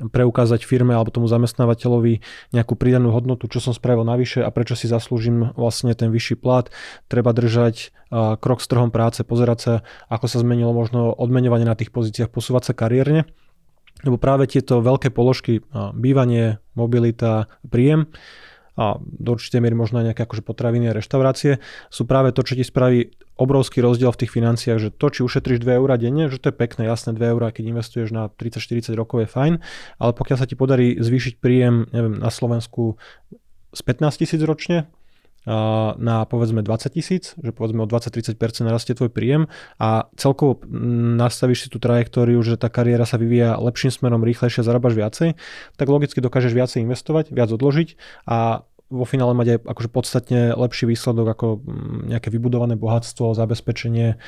preukázať 0.00 0.64
firme 0.64 0.96
alebo 0.96 1.12
tomu 1.12 1.28
zamestnávateľovi 1.28 2.24
nejakú 2.56 2.74
pridanú 2.78 3.12
hodnotu, 3.12 3.44
čo 3.44 3.60
som 3.60 3.76
spravil 3.76 4.08
navyše 4.08 4.40
a 4.40 4.48
prečo 4.48 4.72
si 4.72 4.88
zaslúžim 4.88 5.52
vlastne 5.52 5.92
ten 5.92 6.08
vyšší 6.08 6.40
plat. 6.40 6.72
Treba 7.12 7.36
držať 7.36 7.92
krok 8.40 8.64
s 8.64 8.70
trhom 8.72 8.88
práce, 8.88 9.20
pozerať 9.20 9.58
sa, 9.60 9.74
ako 10.08 10.26
sa 10.32 10.40
zmenilo 10.40 10.72
možno 10.72 11.12
odmeňovanie 11.12 11.68
na 11.68 11.76
tých 11.76 11.92
pozíciách, 11.92 12.32
posúvať 12.32 12.72
sa 12.72 12.78
kariérne. 12.78 13.28
Lebo 14.02 14.16
práve 14.16 14.48
tieto 14.48 14.80
veľké 14.80 15.12
položky, 15.12 15.62
bývanie, 15.94 16.58
mobilita, 16.74 17.46
príjem, 17.68 18.08
a 18.76 18.96
do 19.00 19.36
určitej 19.36 19.60
miery 19.60 19.76
možno 19.76 20.00
aj 20.00 20.12
nejaké 20.12 20.22
akože 20.24 20.42
potraviny 20.44 20.88
a 20.88 20.96
reštaurácie, 20.96 21.60
sú 21.92 22.02
práve 22.08 22.32
to, 22.32 22.40
čo 22.40 22.56
ti 22.56 22.64
spraví 22.64 23.12
obrovský 23.36 23.84
rozdiel 23.84 24.12
v 24.12 24.20
tých 24.24 24.32
financiách, 24.32 24.78
že 24.80 24.88
to, 24.92 25.12
či 25.12 25.20
ušetríš 25.24 25.60
2 25.60 25.80
eurá 25.80 26.00
denne, 26.00 26.32
že 26.32 26.40
to 26.40 26.52
je 26.52 26.56
pekné, 26.56 26.88
jasné 26.88 27.12
2 27.12 27.32
eurá, 27.36 27.52
keď 27.52 27.72
investuješ 27.72 28.12
na 28.12 28.32
30-40 28.32 28.96
rokov 28.96 29.24
je 29.24 29.28
fajn, 29.28 29.54
ale 30.00 30.12
pokiaľ 30.16 30.36
sa 30.40 30.48
ti 30.48 30.56
podarí 30.56 30.96
zvýšiť 31.00 31.40
príjem, 31.40 31.90
neviem, 31.92 32.16
na 32.16 32.30
Slovensku 32.32 32.96
z 33.72 33.80
15 33.84 34.20
tisíc 34.20 34.40
ročne, 34.44 34.88
na 35.98 36.22
povedzme 36.22 36.62
20 36.62 36.94
tisíc, 36.94 37.34
že 37.34 37.50
povedzme 37.50 37.82
o 37.82 37.88
20-30% 37.90 38.38
narastie 38.62 38.94
tvoj 38.94 39.10
príjem 39.10 39.50
a 39.82 40.06
celkovo 40.14 40.62
nastavíš 41.18 41.66
si 41.66 41.68
tú 41.68 41.82
trajektóriu, 41.82 42.38
že 42.46 42.54
tá 42.54 42.70
kariéra 42.70 43.02
sa 43.02 43.18
vyvíja 43.18 43.58
lepším 43.58 43.90
smerom, 43.90 44.22
rýchlejšie, 44.22 44.62
zarábaš 44.62 44.94
viacej, 44.94 45.28
tak 45.74 45.86
logicky 45.90 46.22
dokážeš 46.22 46.54
viacej 46.54 46.86
investovať, 46.86 47.34
viac 47.34 47.50
odložiť 47.50 47.98
a 48.30 48.62
vo 48.92 49.08
finále 49.08 49.32
mať 49.32 49.46
aj 49.56 49.58
akože 49.72 49.88
podstatne 49.88 50.40
lepší 50.52 50.84
výsledok 50.84 51.26
ako 51.32 51.46
nejaké 52.12 52.28
vybudované 52.28 52.76
bohatstvo, 52.76 53.32
zabezpečenie, 53.32 54.20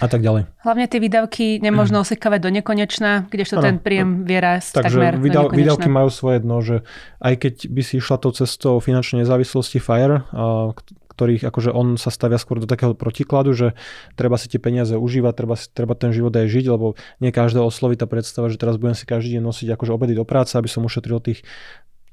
a 0.00 0.08
tak 0.08 0.24
ďalej. 0.24 0.48
Hlavne 0.64 0.86
tie 0.88 1.00
výdavky 1.04 1.60
nemôžno 1.60 2.00
mm. 2.00 2.04
osekávať 2.08 2.40
do 2.40 2.50
nekonečna, 2.54 3.28
kdežto 3.28 3.60
ano. 3.60 3.64
ten 3.68 3.76
príjem 3.76 4.24
vie 4.24 4.40
rásť 4.40 4.80
Takže 4.80 4.96
takmer 4.96 5.12
výdav, 5.20 5.52
výdavky 5.52 5.88
majú 5.92 6.08
svoje 6.08 6.40
dno, 6.40 6.64
že 6.64 6.76
aj 7.20 7.34
keď 7.36 7.54
by 7.68 7.82
si 7.84 8.00
išla 8.00 8.16
tou 8.16 8.32
cestou 8.32 8.80
finančnej 8.80 9.28
nezávislosti 9.28 9.76
FIRE, 9.76 10.24
a, 10.32 10.72
ktorých 11.12 11.44
akože 11.44 11.70
on 11.76 12.00
sa 12.00 12.08
stavia 12.08 12.40
skôr 12.40 12.56
do 12.56 12.64
takého 12.64 12.96
protikladu, 12.96 13.52
že 13.52 13.76
treba 14.16 14.40
si 14.40 14.48
tie 14.48 14.56
peniaze 14.56 14.96
užívať, 14.96 15.32
treba, 15.36 15.54
si, 15.60 15.68
treba 15.68 15.92
ten 15.92 16.16
život 16.16 16.32
aj 16.32 16.48
žiť, 16.48 16.64
lebo 16.72 16.96
nie 17.20 17.28
každého 17.28 17.68
osloví 17.68 18.00
tá 18.00 18.08
predstava, 18.08 18.48
že 18.48 18.56
teraz 18.56 18.80
budem 18.80 18.96
si 18.96 19.04
každý 19.04 19.36
deň 19.36 19.42
nosiť 19.44 19.68
akože 19.76 19.92
obedy 19.92 20.16
do 20.16 20.24
práce, 20.24 20.56
aby 20.56 20.72
som 20.72 20.88
ušetril 20.88 21.20
tých 21.20 21.44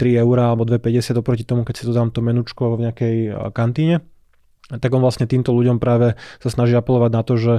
3 0.04 0.20
eurá 0.20 0.52
alebo 0.52 0.68
2,50 0.68 1.16
oproti 1.16 1.48
tomu, 1.48 1.64
keď 1.64 1.76
si 1.80 1.84
to 1.88 1.96
dám 1.96 2.12
to 2.12 2.20
menučko 2.20 2.76
v 2.76 2.92
nejakej 2.92 3.16
kantíne 3.56 4.04
tak 4.78 4.94
on 4.94 5.02
vlastne 5.02 5.26
týmto 5.26 5.50
ľuďom 5.50 5.82
práve 5.82 6.14
sa 6.38 6.50
snaží 6.54 6.78
apelovať 6.78 7.12
na 7.12 7.22
to, 7.26 7.34
že 7.42 7.54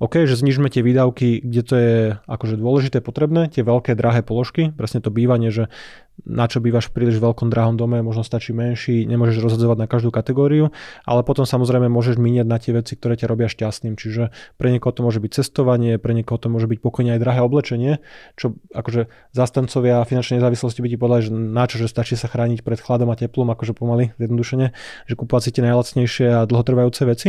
OK, 0.00 0.24
že 0.24 0.40
znižme 0.40 0.72
tie 0.72 0.80
výdavky, 0.80 1.44
kde 1.44 1.62
to 1.62 1.74
je 1.76 1.94
akože 2.24 2.56
dôležité, 2.56 3.04
potrebné, 3.04 3.52
tie 3.52 3.60
veľké 3.60 3.92
drahé 3.92 4.24
položky, 4.24 4.72
presne 4.72 5.04
to 5.04 5.12
bývanie, 5.12 5.52
že 5.52 5.68
na 6.24 6.48
čo 6.48 6.60
bývaš 6.60 6.88
v 6.88 7.00
príliš 7.00 7.20
veľkom 7.20 7.48
drahom 7.52 7.76
dome, 7.76 8.00
možno 8.00 8.24
stačí 8.24 8.52
menší, 8.52 9.04
nemôžeš 9.08 9.40
rozhadzovať 9.40 9.76
na 9.76 9.86
každú 9.88 10.12
kategóriu, 10.12 10.72
ale 11.04 11.20
potom 11.24 11.44
samozrejme 11.44 11.88
môžeš 11.88 12.16
míňať 12.16 12.46
na 12.48 12.56
tie 12.60 12.72
veci, 12.76 12.96
ktoré 12.96 13.16
ťa 13.16 13.28
robia 13.28 13.48
šťastným. 13.48 13.96
Čiže 13.96 14.32
pre 14.56 14.68
niekoho 14.72 14.92
to 14.92 15.04
môže 15.04 15.20
byť 15.20 15.32
cestovanie, 15.32 15.96
pre 15.96 16.12
niekoho 16.16 16.36
to 16.36 16.52
môže 16.52 16.68
byť 16.68 16.80
pokojne 16.80 17.16
aj 17.16 17.20
drahé 17.20 17.40
oblečenie, 17.44 17.92
čo 18.36 18.56
akože 18.72 19.08
zastancovia 19.32 20.04
finančnej 20.04 20.40
nezávislosti 20.40 20.80
by 20.80 20.88
ti 20.92 20.96
povedali, 21.00 21.22
že 21.28 21.32
na 21.32 21.64
čo, 21.68 21.76
že 21.80 21.88
stačí 21.88 22.16
sa 22.16 22.28
chrániť 22.28 22.64
pred 22.64 22.80
chladom 22.80 23.08
a 23.12 23.16
teplom, 23.16 23.48
akože 23.52 23.72
pomaly, 23.76 24.12
zjednodušene, 24.20 24.72
že 25.08 25.14
kúpovať 25.16 25.42
si 25.48 25.50
tie 25.56 25.62
najlacnejšie 25.64 26.26
a 26.36 26.48
dlhotrvajúce 26.48 27.04
veci 27.08 27.28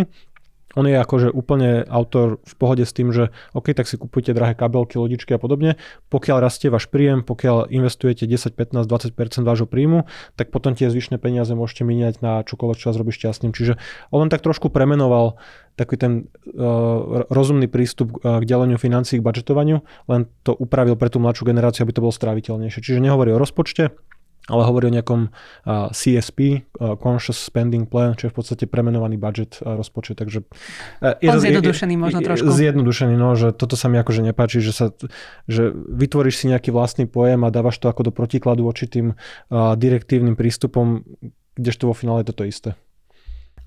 on 0.75 0.85
je 0.87 0.95
akože 0.95 1.27
úplne 1.31 1.83
autor 1.87 2.39
v 2.43 2.53
pohode 2.55 2.83
s 2.83 2.95
tým, 2.95 3.11
že 3.11 3.29
OK, 3.51 3.75
tak 3.75 3.87
si 3.87 3.99
kupujte 3.99 4.31
drahé 4.31 4.55
kabelky, 4.55 4.95
lodičky 4.95 5.35
a 5.35 5.39
podobne. 5.41 5.75
Pokiaľ 6.07 6.37
rastie 6.39 6.71
váš 6.71 6.87
príjem, 6.87 7.23
pokiaľ 7.23 7.71
investujete 7.71 8.27
10, 8.27 8.55
15, 8.55 8.87
20% 8.87 9.43
vášho 9.43 9.67
príjmu, 9.67 10.07
tak 10.39 10.49
potom 10.49 10.75
tie 10.77 10.87
zvyšné 10.87 11.19
peniaze 11.19 11.51
môžete 11.51 11.83
míňať 11.83 12.23
na 12.23 12.43
čokoľvek, 12.47 12.77
čo 12.79 12.87
vás 12.91 12.97
robí 12.99 13.11
šťastným. 13.11 13.51
Čiže 13.51 13.75
on 14.13 14.31
tak 14.31 14.43
trošku 14.43 14.71
premenoval 14.71 15.39
taký 15.79 15.95
ten 15.95 16.13
uh, 16.51 17.25
rozumný 17.31 17.71
prístup 17.71 18.19
uh, 18.21 18.43
k 18.43 18.45
deleniu 18.45 18.75
financií, 18.75 19.19
k 19.19 19.25
budžetovaniu, 19.25 19.81
len 20.11 20.27
to 20.43 20.51
upravil 20.51 20.99
pre 20.99 21.07
tú 21.07 21.23
mladšiu 21.23 21.47
generáciu, 21.47 21.87
aby 21.87 21.95
to 21.95 22.03
bolo 22.03 22.13
stráviteľnejšie. 22.13 22.83
Čiže 22.83 22.99
nehovorí 22.99 23.31
o 23.31 23.39
rozpočte, 23.39 23.95
ale 24.49 24.61
hovorí 24.65 24.89
o 24.89 24.93
nejakom 24.93 25.29
CSP, 25.93 26.65
Conscious 26.97 27.37
Spending 27.37 27.85
Plan, 27.85 28.17
čo 28.17 28.27
je 28.27 28.31
v 28.33 28.35
podstate 28.35 28.65
premenovaný 28.65 29.21
budget 29.21 29.61
rozpočet. 29.61 30.17
Takže, 30.17 30.43
je, 31.21 31.29
On 31.29 31.37
zjednodušený 31.37 31.95
možno 31.97 32.19
trošku. 32.25 32.49
Zjednodušený, 32.49 33.15
no, 33.15 33.37
že 33.37 33.53
toto 33.53 33.77
sa 33.77 33.87
mi 33.87 34.01
akože 34.01 34.25
nepáči, 34.25 34.59
že, 34.59 34.73
sa, 34.73 34.85
že 35.45 35.69
vytvoríš 35.73 36.41
si 36.41 36.45
nejaký 36.49 36.73
vlastný 36.73 37.05
pojem 37.05 37.45
a 37.45 37.53
dávaš 37.53 37.77
to 37.77 37.87
ako 37.87 38.09
do 38.09 38.11
protikladu 38.11 38.65
voči 38.65 38.89
tým 38.89 39.13
direktívnym 39.53 40.33
prístupom, 40.33 41.05
kdežto 41.53 41.87
vo 41.87 41.93
finále 41.93 42.25
je 42.25 42.33
toto 42.33 42.43
isté. 42.43 42.73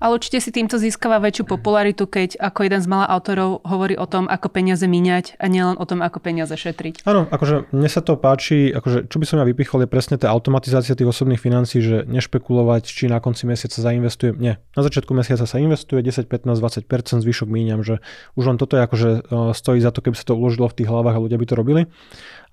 Ale 0.05 0.21
určite 0.21 0.37
si 0.37 0.53
týmto 0.53 0.77
získava 0.77 1.17
väčšiu 1.17 1.49
popularitu, 1.49 2.05
keď 2.05 2.37
ako 2.37 2.69
jeden 2.69 2.77
z 2.77 2.85
malých 2.85 3.09
autorov 3.09 3.65
hovorí 3.65 3.97
o 3.97 4.05
tom, 4.05 4.29
ako 4.29 4.53
peniaze 4.53 4.85
míňať 4.85 5.41
a 5.41 5.49
nielen 5.49 5.81
o 5.81 5.85
tom, 5.89 6.05
ako 6.05 6.21
peniaze 6.21 6.53
šetriť. 6.53 7.09
Áno, 7.09 7.25
akože 7.25 7.73
mne 7.73 7.89
sa 7.89 8.05
to 8.05 8.13
páči, 8.13 8.69
akože 8.69 9.09
čo 9.09 9.17
by 9.17 9.25
som 9.25 9.41
ja 9.41 9.49
vypichol 9.49 9.81
je 9.81 9.89
presne 9.89 10.21
tá 10.21 10.29
automatizácia 10.29 10.93
tých 10.93 11.09
osobných 11.09 11.41
financí, 11.41 11.81
že 11.81 12.05
nešpekulovať, 12.05 12.85
či 12.85 13.09
na 13.09 13.17
konci 13.17 13.49
mesiaca 13.49 13.81
zainvestujem. 13.81 14.37
Nie, 14.37 14.61
na 14.77 14.85
začiatku 14.85 15.09
mesiaca 15.17 15.49
sa 15.49 15.57
investuje 15.57 16.05
10, 16.05 16.29
15, 16.29 16.53
20%, 16.53 17.25
zvyšok 17.25 17.49
míňam, 17.49 17.81
že 17.81 17.97
už 18.37 18.53
len 18.53 18.61
toto 18.61 18.77
je 18.77 18.85
akože 18.85 19.09
e, 19.09 19.19
stojí 19.57 19.81
za 19.81 19.89
to, 19.89 20.05
keby 20.05 20.13
sa 20.13 20.29
to 20.29 20.37
uložilo 20.37 20.69
v 20.69 20.85
tých 20.85 20.89
hlavách 20.93 21.17
a 21.17 21.23
ľudia 21.25 21.41
by 21.41 21.45
to 21.49 21.57
robili 21.57 21.89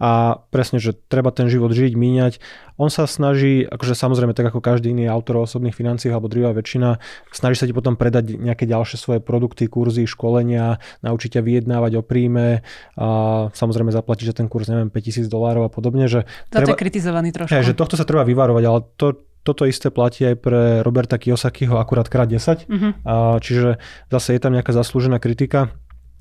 a 0.02 0.42
presne, 0.50 0.82
že 0.82 0.98
treba 1.06 1.30
ten 1.30 1.46
život 1.46 1.70
žiť, 1.70 1.94
míňať. 1.94 2.42
On 2.74 2.90
sa 2.90 3.06
snaží, 3.06 3.62
akože 3.62 3.94
samozrejme 3.94 4.34
tak 4.34 4.50
ako 4.50 4.58
každý 4.58 4.90
iný 4.90 5.06
autor 5.06 5.38
o 5.38 5.46
osobných 5.46 5.78
financiách 5.78 6.10
alebo 6.10 6.26
drvá 6.26 6.50
väčšina, 6.58 6.98
snaží 7.42 7.58
sa 7.58 7.66
ti 7.66 7.74
potom 7.74 7.98
predať 7.98 8.38
nejaké 8.38 8.70
ďalšie 8.70 8.94
svoje 8.94 9.18
produkty, 9.18 9.66
kurzy, 9.66 10.06
školenia, 10.06 10.78
naučiť 11.02 11.38
ťa 11.38 11.42
vyjednávať 11.42 11.98
o 11.98 12.02
príjme 12.06 12.62
a 12.94 13.08
samozrejme 13.50 13.90
zaplatiť 13.90 14.30
za 14.30 14.34
ten 14.38 14.46
kurz, 14.46 14.70
neviem, 14.70 14.94
5000 14.94 15.26
dolárov 15.26 15.66
a 15.66 15.70
podobne. 15.74 16.06
Že 16.06 16.30
treba, 16.54 16.70
je 16.70 16.78
kritizovaný 16.78 17.34
trošku. 17.34 17.50
Je, 17.50 17.74
že 17.74 17.74
tohto 17.74 17.98
sa 17.98 18.06
treba 18.06 18.22
vyvarovať, 18.22 18.62
ale 18.62 18.78
to, 18.94 19.18
toto 19.42 19.66
isté 19.66 19.90
platí 19.90 20.22
aj 20.22 20.38
pre 20.38 20.62
Roberta 20.86 21.18
Kiyosakiho 21.18 21.74
akurát 21.82 22.06
krát 22.06 22.30
10. 22.30 22.38
Uh-huh. 22.38 22.54
Mhm. 22.70 22.88
A, 23.02 23.42
čiže 23.42 23.82
zase 24.06 24.38
je 24.38 24.40
tam 24.40 24.54
nejaká 24.54 24.70
zaslúžená 24.70 25.18
kritika 25.18 25.74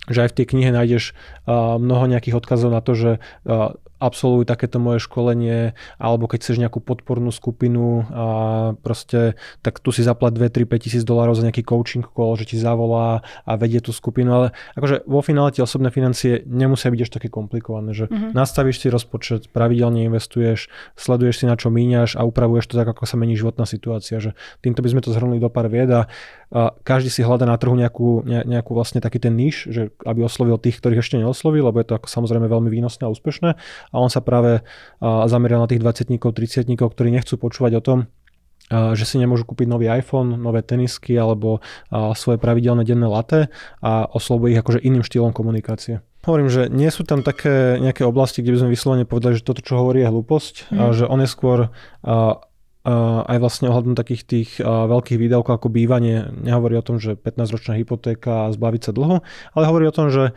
že 0.09 0.25
aj 0.25 0.33
v 0.33 0.37
tej 0.41 0.45
knihe 0.57 0.73
nájdeš 0.73 1.13
uh, 1.45 1.77
mnoho 1.77 2.09
nejakých 2.09 2.41
odkazov 2.41 2.73
na 2.73 2.81
to, 2.81 2.97
že 2.97 3.11
uh, 3.45 3.77
absolvuj 4.01 4.50
takéto 4.50 4.81
moje 4.81 5.05
školenie, 5.05 5.77
alebo 6.01 6.25
keď 6.25 6.41
chceš 6.41 6.58
nejakú 6.58 6.81
podpornú 6.81 7.29
skupinu 7.29 8.10
a 8.10 8.25
proste, 8.81 9.38
tak 9.62 9.77
tu 9.77 9.93
si 9.93 10.01
zaplat 10.01 10.34
2, 10.34 10.50
3, 10.50 10.65
5 10.65 10.81
tisíc 10.81 11.03
dolárov 11.05 11.38
za 11.38 11.46
nejaký 11.46 11.62
coaching 11.62 12.01
call, 12.01 12.34
že 12.34 12.50
ti 12.50 12.58
zavolá 12.58 13.22
a 13.46 13.51
vedie 13.55 13.77
tú 13.77 13.93
skupinu, 13.93 14.34
ale 14.34 14.48
akože 14.74 15.05
vo 15.05 15.22
finále 15.22 15.53
tie 15.53 15.62
osobné 15.62 15.93
financie 15.93 16.41
nemusia 16.50 16.89
byť 16.89 17.01
až 17.05 17.12
také 17.13 17.29
komplikované, 17.29 17.93
že 17.93 18.10
mm-hmm. 18.10 18.34
nastavíš 18.34 18.81
si 18.81 18.88
rozpočet, 18.89 19.53
pravidelne 19.53 20.10
investuješ, 20.10 20.74
sleduješ 20.98 21.43
si 21.43 21.46
na 21.46 21.53
čo 21.53 21.70
míňaš 21.70 22.17
a 22.17 22.25
upravuješ 22.25 22.74
to 22.74 22.75
tak, 22.81 22.89
ako 22.89 23.05
sa 23.05 23.22
mení 23.22 23.38
životná 23.38 23.70
situácia, 23.70 24.17
že 24.17 24.34
týmto 24.65 24.81
by 24.81 24.89
sme 24.98 25.01
to 25.05 25.13
zhrnuli 25.13 25.38
do 25.38 25.53
pár 25.53 25.70
vied 25.70 25.93
a 25.93 26.10
a 26.51 26.75
každý 26.84 27.08
si 27.08 27.24
hľada 27.24 27.48
na 27.48 27.55
trhu 27.55 27.72
nejakú, 27.79 28.27
nejakú 28.27 28.75
vlastne 28.75 29.00
taký 29.00 29.24
ten 29.24 29.31
níž, 29.39 29.72
že 29.72 29.96
aby 30.03 30.27
oslovil 30.27 30.60
tých, 30.60 30.84
ktorých 30.84 31.00
ešte 31.00 31.15
neoslovil, 31.15 31.63
lebo 31.63 31.79
je 31.79 31.88
to 31.88 31.96
ako 31.96 32.12
samozrejme 32.12 32.43
veľmi 32.51 32.67
výnosné 32.67 33.08
a 33.08 33.12
úspešné. 33.15 33.55
A 33.91 34.00
on 34.00 34.07
sa 34.07 34.24
práve 34.24 34.63
zameral 35.03 35.63
na 35.63 35.69
tých 35.69 35.83
20 35.83 36.17
30 36.17 36.65
ktorí 36.75 37.12
nechcú 37.12 37.36
počúvať 37.36 37.74
o 37.77 37.83
tom, 37.83 38.00
že 38.71 39.03
si 39.03 39.19
nemôžu 39.19 39.43
kúpiť 39.43 39.67
nový 39.67 39.91
iPhone, 39.91 40.39
nové 40.39 40.63
tenisky 40.63 41.19
alebo 41.19 41.60
svoje 42.15 42.39
pravidelné 42.39 42.88
denné 42.88 43.03
latte 43.03 43.51
a 43.83 44.07
oslovuje 44.07 44.55
ich 44.55 44.62
akože 44.63 44.79
iným 44.79 45.03
štýlom 45.03 45.36
komunikácie. 45.36 46.00
Hovorím, 46.24 46.53
že 46.53 46.69
nie 46.69 46.88
sú 46.93 47.01
tam 47.03 47.25
také 47.25 47.81
nejaké 47.81 48.05
oblasti, 48.05 48.45
kde 48.45 48.53
by 48.53 48.60
sme 48.63 48.74
vyslovene 48.77 49.05
povedali, 49.10 49.41
že 49.41 49.43
toto, 49.43 49.65
čo 49.65 49.81
hovorí, 49.81 50.05
je 50.05 50.12
hlúposť, 50.13 50.69
mm. 50.69 50.93
že 50.93 51.05
on 51.10 51.19
je 51.19 51.27
skôr 51.27 51.74
aj 52.81 53.38
vlastne 53.38 53.69
ohľadom 53.69 53.93
takých 53.93 54.23
tých 54.25 54.50
veľkých 54.63 55.21
výdavkov 55.21 55.53
ako 55.53 55.69
bývanie 55.69 56.33
nehovorí 56.33 56.73
o 56.77 56.85
tom, 56.85 56.97
že 56.97 57.13
15-ročná 57.13 57.77
hypotéka 57.77 58.50
a 58.50 58.51
zbaviť 58.51 58.81
sa 58.89 58.91
dlho, 58.91 59.21
ale 59.53 59.63
hovorí 59.69 59.85
o 59.85 59.93
tom, 59.93 60.09
že 60.09 60.33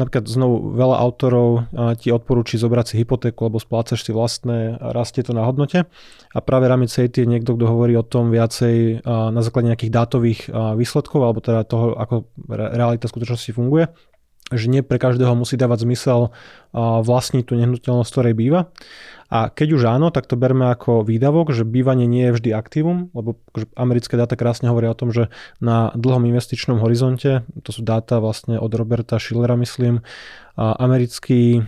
napríklad 0.00 0.24
znovu 0.24 0.72
veľa 0.72 0.96
autorov 0.96 1.68
ti 2.00 2.08
odporúči 2.08 2.56
zobrať 2.56 2.86
si 2.88 2.94
hypotéku, 3.04 3.52
lebo 3.52 3.60
splácaš 3.60 4.08
si 4.08 4.16
vlastné 4.16 4.80
rastie 4.80 5.20
to 5.20 5.36
na 5.36 5.44
hodnote. 5.44 5.84
A 6.30 6.38
práve 6.40 6.64
Ramit 6.64 6.88
Seyti 6.88 7.26
je 7.26 7.28
niekto, 7.28 7.52
kto 7.58 7.68
hovorí 7.68 7.92
o 7.92 8.06
tom 8.06 8.32
viacej 8.32 9.04
na 9.04 9.40
základe 9.44 9.68
nejakých 9.68 9.92
dátových 9.92 10.40
výsledkov, 10.80 11.20
alebo 11.20 11.44
teda 11.44 11.68
toho, 11.68 11.92
ako 11.92 12.24
realita 12.48 13.04
v 13.04 13.12
skutočnosti 13.12 13.52
funguje 13.52 13.84
že 14.50 14.66
nie 14.68 14.82
pre 14.82 14.98
každého 14.98 15.32
musí 15.38 15.54
dávať 15.54 15.86
zmysel 15.86 16.34
vlastniť 16.74 17.44
tú 17.46 17.54
nehnuteľnosť, 17.58 18.10
ktorej 18.10 18.34
býva. 18.34 18.70
A 19.30 19.46
keď 19.46 19.78
už 19.78 19.82
áno, 19.86 20.10
tak 20.10 20.26
to 20.26 20.34
berme 20.34 20.74
ako 20.74 21.06
výdavok, 21.06 21.54
že 21.54 21.62
bývanie 21.62 22.10
nie 22.10 22.26
je 22.28 22.34
vždy 22.34 22.50
aktívum, 22.50 23.14
lebo 23.14 23.38
americké 23.78 24.18
dáta 24.18 24.34
krásne 24.34 24.66
hovoria 24.66 24.90
o 24.90 24.98
tom, 24.98 25.14
že 25.14 25.30
na 25.62 25.94
dlhom 25.94 26.26
investičnom 26.26 26.82
horizonte, 26.82 27.46
to 27.62 27.70
sú 27.70 27.86
dáta 27.86 28.18
vlastne 28.18 28.58
od 28.58 28.74
Roberta 28.74 29.22
Schillera, 29.22 29.54
myslím, 29.54 30.02
americký 30.60 31.64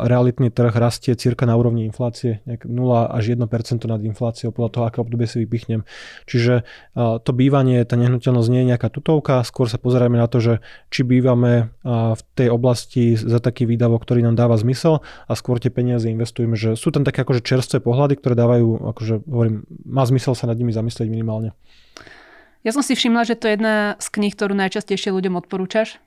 realitný 0.00 0.48
trh 0.48 0.72
rastie 0.72 1.12
cirka 1.12 1.44
na 1.44 1.60
úrovni 1.60 1.84
inflácie, 1.84 2.40
0 2.48 2.64
až 3.12 3.36
1% 3.36 3.44
nad 3.84 4.00
infláciou, 4.00 4.48
podľa 4.48 4.70
toho, 4.72 4.84
aké 4.88 4.98
obdobie 5.04 5.28
si 5.28 5.44
vypichnem. 5.44 5.84
Čiže 6.24 6.64
to 6.96 7.30
bývanie, 7.36 7.84
tá 7.84 8.00
nehnuteľnosť 8.00 8.48
nie 8.48 8.64
je 8.64 8.70
nejaká 8.72 8.88
tutovka, 8.88 9.44
skôr 9.44 9.68
sa 9.68 9.76
pozerajme 9.76 10.16
na 10.16 10.24
to, 10.24 10.40
že 10.40 10.64
či 10.88 11.04
bývame 11.04 11.68
v 11.84 12.22
tej 12.32 12.48
oblasti 12.48 13.12
za 13.20 13.44
taký 13.44 13.68
výdavok, 13.68 14.00
ktorý 14.08 14.24
nám 14.24 14.40
dáva 14.40 14.56
zmysel 14.56 15.04
a 15.28 15.32
skôr 15.36 15.60
tie 15.60 15.68
peniaze 15.68 16.08
investujeme, 16.08 16.56
že 16.56 16.80
sú 16.80 16.88
tam 16.96 17.04
také 17.04 17.28
akože 17.28 17.44
čerstvé 17.44 17.84
pohľady, 17.84 18.16
ktoré 18.16 18.32
dávajú, 18.40 18.88
akože 18.96 19.14
hovorím, 19.28 19.68
má 19.84 20.08
zmysel 20.08 20.32
sa 20.32 20.48
nad 20.48 20.56
nimi 20.56 20.72
zamyslieť 20.72 21.12
minimálne. 21.12 21.52
Ja 22.64 22.72
som 22.72 22.80
si 22.80 22.96
všimla, 22.96 23.24
že 23.28 23.36
to 23.36 23.48
je 23.48 23.60
jedna 23.60 24.00
z 24.00 24.06
kníh, 24.12 24.32
ktorú 24.32 24.56
najčastejšie 24.56 25.12
ľuďom 25.12 25.36
odporúčaš. 25.44 26.00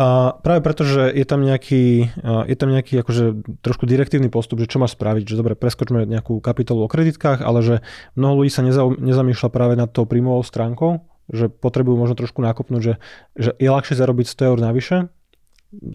A 0.00 0.40
práve 0.40 0.64
preto, 0.64 0.88
že 0.88 1.12
je 1.12 1.26
tam 1.28 1.44
nejaký, 1.44 2.08
je 2.48 2.56
tam 2.56 2.72
nejaký 2.72 3.04
akože 3.04 3.44
trošku 3.60 3.84
direktívny 3.84 4.32
postup, 4.32 4.56
že 4.64 4.70
čo 4.72 4.80
máš 4.80 4.96
spraviť, 4.96 5.28
že 5.28 5.36
dobre, 5.36 5.52
preskočme 5.52 6.08
nejakú 6.08 6.40
kapitolu 6.40 6.88
o 6.88 6.92
kreditkách, 6.92 7.44
ale 7.44 7.60
že 7.60 7.74
mnoho 8.16 8.40
ľudí 8.40 8.48
sa 8.48 8.64
neza, 8.64 8.88
nezamýšľa 8.88 9.48
práve 9.52 9.76
nad 9.76 9.92
tou 9.92 10.08
príjmovou 10.08 10.40
stránkou, 10.40 11.04
že 11.28 11.52
potrebujú 11.52 12.00
možno 12.00 12.16
trošku 12.16 12.40
nákopnúť, 12.40 12.80
že, 12.80 12.94
že 13.36 13.50
je 13.60 13.68
ľahšie 13.68 13.92
zarobiť 13.92 14.26
100 14.32 14.48
eur 14.48 14.58
navyše, 14.64 14.96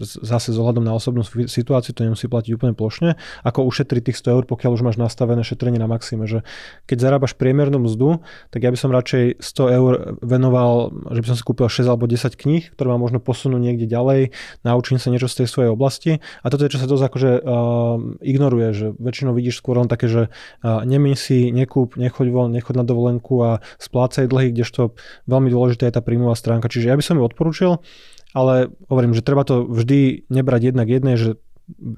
zase 0.02 0.50
s 0.50 0.58
na 0.58 0.92
osobnú 0.94 1.22
situáciu 1.46 1.94
to 1.94 2.02
nemusí 2.02 2.26
platiť 2.26 2.50
úplne 2.58 2.74
plošne, 2.74 3.14
ako 3.46 3.62
ušetriť 3.70 4.10
tých 4.10 4.18
100 4.18 4.34
eur, 4.34 4.42
pokiaľ 4.50 4.70
už 4.74 4.82
máš 4.82 4.98
nastavené 4.98 5.46
šetrenie 5.46 5.78
na 5.78 5.86
maxime, 5.86 6.26
že 6.26 6.42
keď 6.90 6.98
zarábaš 6.98 7.38
priemernú 7.38 7.78
mzdu, 7.86 8.18
tak 8.50 8.66
ja 8.66 8.74
by 8.74 8.78
som 8.78 8.90
radšej 8.90 9.38
100 9.38 9.78
eur 9.78 9.92
venoval, 10.18 10.90
že 11.14 11.20
by 11.22 11.26
som 11.30 11.36
si 11.38 11.44
kúpil 11.46 11.70
6 11.70 11.86
alebo 11.86 12.10
10 12.10 12.34
kníh, 12.34 12.74
ktoré 12.74 12.90
ma 12.90 12.98
možno 12.98 13.22
posunúť 13.22 13.62
niekde 13.62 13.86
ďalej, 13.86 14.34
naučím 14.66 14.98
sa 14.98 15.14
niečo 15.14 15.30
z 15.30 15.44
tej 15.44 15.48
svojej 15.48 15.70
oblasti 15.70 16.18
a 16.42 16.46
toto 16.50 16.66
je, 16.66 16.74
čo 16.74 16.82
sa 16.82 16.90
dosť 16.90 17.04
akože 17.06 17.30
uh, 17.38 18.18
ignoruje, 18.26 18.68
že 18.74 18.86
väčšinou 18.98 19.30
vidíš 19.38 19.62
skôr 19.62 19.78
len 19.78 19.86
také, 19.86 20.10
že 20.10 20.22
uh, 20.26 20.82
nemeň 20.82 21.14
si, 21.14 21.54
nekúp, 21.54 21.94
nechoď 21.94 22.26
von, 22.34 22.50
nechoď 22.50 22.82
na 22.82 22.84
dovolenku 22.84 23.34
a 23.46 23.50
splácaj 23.78 24.26
dlhy, 24.26 24.50
kdežto 24.50 24.98
veľmi 25.30 25.54
dôležitá 25.54 25.86
je 25.86 25.94
tá 25.94 26.02
príjmová 26.02 26.34
stránka. 26.34 26.66
Čiže 26.66 26.90
ja 26.90 26.96
by 26.98 27.04
som 27.06 27.16
ju 27.18 27.22
odporúčil 27.22 27.78
ale 28.36 28.72
hovorím, 28.88 29.16
že 29.16 29.24
treba 29.24 29.44
to 29.44 29.64
vždy 29.64 30.28
nebrať 30.28 30.72
jednak 30.74 30.88
jednej, 30.88 31.16
že 31.16 31.30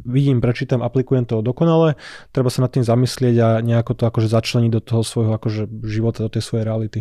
vidím, 0.03 0.43
prečítam, 0.43 0.83
aplikujem 0.83 1.27
to 1.27 1.43
dokonale, 1.47 1.95
treba 2.35 2.51
sa 2.51 2.67
nad 2.67 2.75
tým 2.75 2.83
zamyslieť 2.83 3.37
a 3.39 3.49
nejako 3.63 3.95
to 3.95 4.03
akože 4.11 4.29
začleniť 4.29 4.71
do 4.75 4.83
toho 4.83 5.03
svojho 5.07 5.33
akože 5.39 5.71
života, 5.87 6.27
do 6.27 6.33
tej 6.33 6.43
svojej 6.43 6.67
reality. 6.67 7.01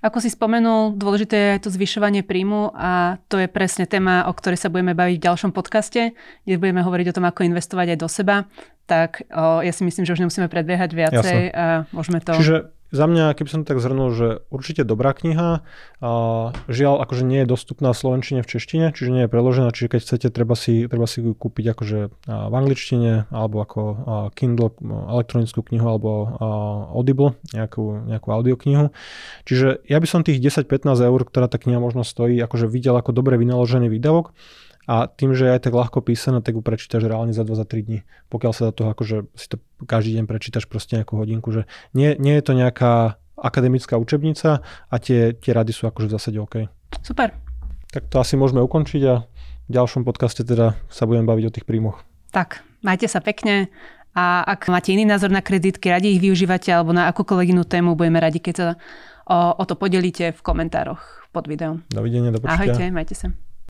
Ako 0.00 0.16
si 0.24 0.32
spomenul, 0.32 0.96
dôležité 0.96 1.36
je 1.36 1.52
aj 1.60 1.62
to 1.68 1.74
zvyšovanie 1.76 2.24
príjmu 2.24 2.72
a 2.72 3.20
to 3.28 3.36
je 3.36 3.52
presne 3.52 3.84
téma, 3.84 4.24
o 4.24 4.32
ktorej 4.32 4.56
sa 4.56 4.72
budeme 4.72 4.96
baviť 4.96 5.20
v 5.20 5.26
ďalšom 5.28 5.52
podcaste, 5.52 6.16
kde 6.48 6.56
budeme 6.56 6.80
hovoriť 6.80 7.12
o 7.12 7.16
tom, 7.20 7.28
ako 7.28 7.44
investovať 7.44 7.92
aj 7.92 7.98
do 8.00 8.08
seba. 8.08 8.48
Tak 8.88 9.28
o, 9.28 9.60
ja 9.60 9.72
si 9.76 9.84
myslím, 9.84 10.08
že 10.08 10.16
už 10.16 10.24
nemusíme 10.24 10.48
predbiehať 10.48 10.90
viacej 10.96 11.40
Jasne. 11.52 11.52
a 11.52 11.64
môžeme 11.92 12.24
to... 12.24 12.32
Čiže 12.32 12.79
za 12.90 13.06
mňa, 13.06 13.38
keby 13.38 13.48
som 13.50 13.60
to 13.62 13.70
tak 13.70 13.82
zhrnul, 13.82 14.10
že 14.10 14.42
určite 14.50 14.82
dobrá 14.82 15.14
kniha. 15.14 15.62
A 16.02 16.10
žiaľ, 16.66 17.02
akože 17.06 17.22
nie 17.22 17.42
je 17.42 17.50
dostupná 17.50 17.94
v 17.94 18.00
slovenčine, 18.02 18.40
v 18.42 18.50
češtine, 18.50 18.86
čiže 18.90 19.10
nie 19.14 19.22
je 19.26 19.32
preložená, 19.32 19.70
čiže 19.70 19.94
keď 19.94 20.00
chcete, 20.02 20.26
treba 20.34 20.58
si, 20.58 20.90
treba 20.90 21.06
si 21.06 21.22
kúpiť 21.22 21.64
akože 21.70 21.98
v 22.26 22.54
angličtine, 22.54 23.30
alebo 23.30 23.62
ako 23.62 23.80
Kindle, 24.34 24.74
elektronickú 24.82 25.62
knihu, 25.70 25.86
alebo 25.86 26.10
Audible, 26.92 27.38
nejakú, 27.54 28.10
nejakú 28.10 28.28
audioknihu. 28.34 28.90
Čiže 29.46 29.86
ja 29.86 29.98
by 30.02 30.06
som 30.10 30.26
tých 30.26 30.42
10-15 30.42 30.90
eur, 30.98 31.20
ktorá 31.22 31.46
tá 31.46 31.62
kniha 31.62 31.78
možno 31.78 32.02
stojí, 32.02 32.36
akože 32.42 32.66
videl 32.66 32.98
ako 32.98 33.14
dobre 33.14 33.38
vynaložený 33.38 33.86
výdavok 33.86 34.34
a 34.88 35.06
tým, 35.06 35.36
že 35.36 35.44
je 35.46 35.54
aj 35.54 35.62
tak 35.68 35.74
ľahko 35.76 36.00
písané, 36.00 36.40
tak 36.40 36.56
ju 36.56 36.62
prečítaš 36.64 37.04
reálne 37.04 37.36
za 37.36 37.44
2 37.44 37.52
za 37.52 37.66
3 37.68 37.86
dní. 37.86 38.00
Pokiaľ 38.32 38.52
sa 38.56 38.62
do 38.70 38.72
toho 38.72 38.88
akože 38.90 39.28
si 39.36 39.46
to 39.52 39.56
každý 39.84 40.16
deň 40.18 40.24
prečítaš 40.24 40.64
proste 40.64 40.96
nejakú 40.98 41.20
hodinku, 41.20 41.52
že 41.52 41.68
nie, 41.92 42.16
nie 42.16 42.34
je 42.40 42.44
to 42.44 42.52
nejaká 42.56 43.20
akademická 43.40 43.96
učebnica 43.96 44.60
a 44.64 44.94
tie, 45.00 45.32
tie 45.36 45.52
rady 45.52 45.72
sú 45.72 45.88
akože 45.88 46.06
v 46.08 46.14
zásade 46.16 46.38
OK. 46.40 46.68
Super. 47.00 47.32
Tak 47.90 48.12
to 48.12 48.20
asi 48.20 48.36
môžeme 48.36 48.60
ukončiť 48.60 49.02
a 49.08 49.24
v 49.66 49.70
ďalšom 49.72 50.02
podcaste 50.04 50.44
teda 50.44 50.76
sa 50.92 51.04
budeme 51.08 51.26
baviť 51.26 51.44
o 51.48 51.54
tých 51.54 51.66
príjmoch. 51.66 52.02
Tak, 52.30 52.62
majte 52.84 53.10
sa 53.10 53.18
pekne 53.18 53.72
a 54.14 54.42
ak 54.42 54.70
máte 54.70 54.94
iný 54.94 55.06
názor 55.06 55.30
na 55.30 55.42
kreditky, 55.42 55.90
radi 55.90 56.14
ich 56.14 56.22
využívate 56.22 56.70
alebo 56.70 56.94
na 56.94 57.10
akúkoľvek 57.10 57.54
inú 57.54 57.62
tému, 57.62 57.94
budeme 57.94 58.18
radi, 58.18 58.42
keď 58.42 58.54
sa 58.54 58.68
o, 59.26 59.54
o 59.54 59.64
to 59.66 59.74
podelíte 59.78 60.34
v 60.34 60.40
komentároch 60.42 61.30
pod 61.30 61.46
videom. 61.46 61.86
Dovidenia, 61.90 62.34
do 62.34 62.42
Ahojte, 62.42 62.90
majte 62.90 63.14
sa. 63.14 63.30